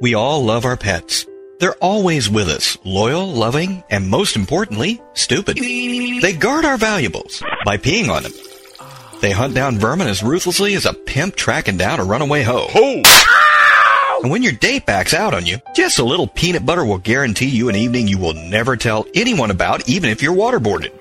[0.00, 1.26] We all love our pets.
[1.58, 5.56] They're always with us, loyal, loving, and most importantly, stupid.
[5.56, 8.32] They guard our valuables by peeing on them.
[9.22, 12.66] They hunt down vermin as ruthlessly as a pimp tracking down a runaway hoe.
[12.68, 14.20] Ho!
[14.22, 17.48] And when your date backs out on you, just a little peanut butter will guarantee
[17.48, 20.92] you an evening you will never tell anyone about, even if you're waterboarded.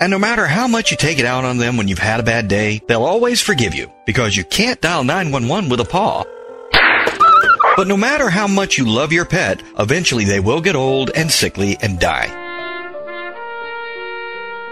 [0.00, 2.24] And no matter how much you take it out on them when you've had a
[2.24, 6.24] bad day, they'll always forgive you because you can't dial 911 with a paw.
[7.76, 11.30] But no matter how much you love your pet, eventually they will get old and
[11.30, 12.40] sickly and die.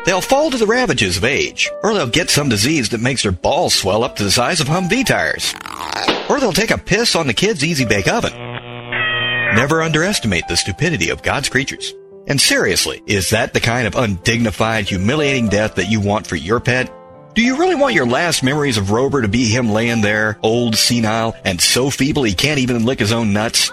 [0.04, 3.32] They'll fall to the ravages of age, or they'll get some disease that makes their
[3.32, 5.54] balls swell up to the size of Humvee tires.
[6.28, 8.32] Or they'll take a piss on the kid's easy bake oven.
[9.54, 11.94] Never underestimate the stupidity of God's creatures.
[12.28, 16.60] And seriously, is that the kind of undignified, humiliating death that you want for your
[16.60, 16.92] pet?
[17.34, 20.76] Do you really want your last memories of Rover to be him laying there, old,
[20.76, 23.72] senile, and so feeble he can't even lick his own nuts?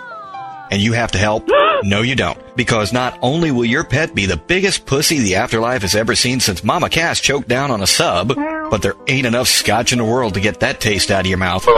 [0.71, 1.49] And you have to help?
[1.81, 2.37] No, you don't.
[2.57, 6.41] Because not only will your pet be the biggest pussy the afterlife has ever seen
[6.41, 10.03] since Mama Cass choked down on a sub, but there ain't enough scotch in the
[10.03, 11.65] world to get that taste out of your mouth.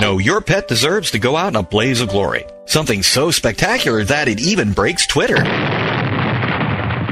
[0.00, 2.46] No, your pet deserves to go out in a blaze of glory.
[2.64, 5.36] Something so spectacular that it even breaks Twitter.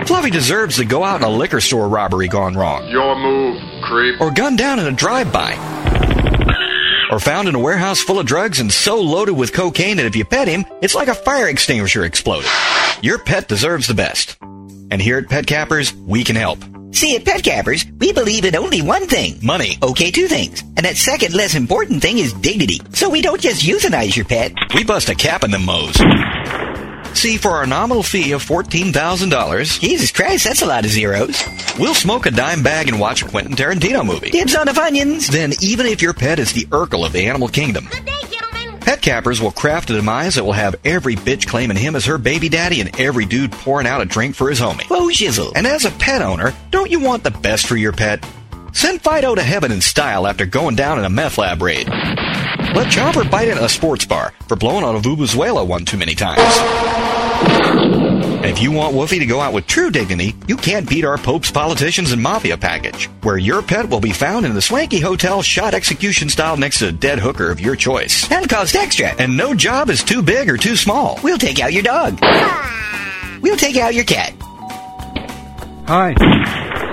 [0.06, 2.88] Fluffy deserves to go out in a liquor store robbery gone wrong.
[2.88, 4.20] Your move, creep.
[4.20, 5.54] Or gunned down in a drive-by.
[7.10, 10.16] Or found in a warehouse full of drugs and so loaded with cocaine that if
[10.16, 12.50] you pet him, it's like a fire extinguisher exploded.
[13.02, 14.38] Your pet deserves the best.
[14.90, 16.58] And here at Pet Cappers, we can help.
[16.92, 19.38] See, at Pet Cappers, we believe in only one thing.
[19.42, 19.78] Money.
[19.82, 20.60] Okay, two things.
[20.60, 22.80] And that second, less important thing is dignity.
[22.92, 24.52] So we don't just euthanize your pet.
[24.74, 25.96] We bust a cap in them mows.
[27.14, 31.40] See, for our nominal fee of $14,000, Jesus Christ, that's a lot of zeros.
[31.78, 34.30] we'll smoke a dime bag and watch a Quentin Tarantino movie.
[34.30, 35.28] Dibs on the Funyuns.
[35.28, 38.80] Then, even if your pet is the Urkel of the animal kingdom, Good day, gentlemen.
[38.80, 42.18] Pet Cappers will craft a demise that will have every bitch claiming him as her
[42.18, 44.84] baby daddy and every dude pouring out a drink for his homie.
[44.88, 45.52] Whoa, shizzle.
[45.54, 48.26] And as a pet owner, don't you want the best for your pet?
[48.72, 51.86] Send Fido to heaven in style after going down in a meth lab raid.
[52.74, 56.14] Let Chopper bite in a sports bar for blowing on a Vuvuzela one too many
[56.14, 56.40] times.
[58.42, 61.18] And if you want Woofy to go out with true dignity, you can't beat our
[61.18, 65.42] Popes, politicians, and mafia package, where your pet will be found in the swanky hotel
[65.42, 68.26] shot execution style next to a dead hooker of your choice.
[68.28, 69.08] That'll cost extra.
[69.18, 71.20] And no job is too big or too small.
[71.22, 72.18] We'll take out your dog.
[73.42, 74.32] We'll take out your cat.
[75.86, 76.14] Hi.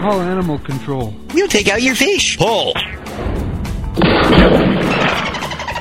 [0.01, 1.13] Call animal control.
[1.33, 2.37] We'll take out your fish.
[2.37, 2.73] Pull!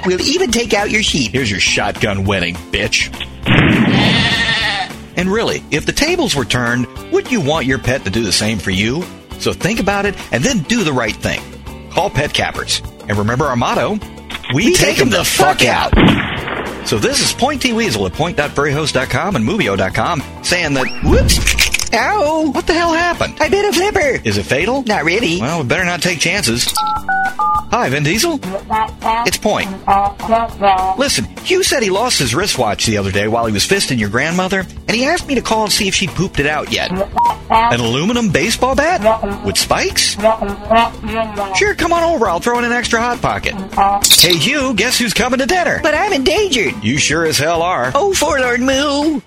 [0.09, 1.33] We'll even take out your sheep.
[1.33, 3.13] Here's your shotgun wedding, bitch.
[5.19, 8.31] And really, if the tables were turned, wouldn't you want your pet to do the
[8.31, 9.03] same for you?
[9.41, 11.41] So think about it and then do the right thing.
[11.91, 12.81] Call Pet Cappers.
[13.09, 13.99] And remember our motto,
[14.55, 15.93] we, take them the fuck out.
[16.87, 21.93] So this is Pointy Weasel at point.furryhost.com and movio.com saying that, Whoops.
[21.93, 22.53] Ow.
[22.53, 23.35] what the hell happened?
[23.41, 24.21] I bit a flipper.
[24.25, 24.83] Is it fatal?
[24.85, 25.41] Not really.
[25.41, 26.73] Well, we better not take chances.
[27.39, 28.41] Hi, Vin Diesel.
[29.27, 29.69] It's Point.
[30.99, 34.09] Listen, Hugh said he lost his wristwatch the other day while he was fisting your
[34.09, 36.91] grandmother, and he asked me to call and see if she'd pooped it out yet.
[37.51, 39.45] An aluminum baseball bat?
[39.45, 40.15] With spikes?
[41.57, 42.29] Sure, come on over.
[42.29, 43.55] I'll throw in an extra hot pocket.
[44.21, 45.81] Hey, Hugh, guess who's coming to dinner?
[45.83, 46.83] But I'm endangered.
[46.83, 47.93] You sure as hell are.
[47.95, 49.21] Oh, forlorn moo.